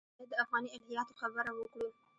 باید 0.17 0.29
د 0.31 0.33
افغاني 0.43 0.69
الهیاتو 0.75 1.17
خبره 1.21 1.51
وکړو. 1.55 1.89